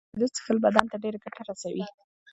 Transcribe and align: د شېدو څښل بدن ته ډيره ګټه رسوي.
د 0.03 0.03
شېدو 0.09 0.27
څښل 0.35 0.57
بدن 0.65 0.85
ته 0.91 0.95
ډيره 1.03 1.17
ګټه 1.25 1.41
رسوي. 1.49 1.85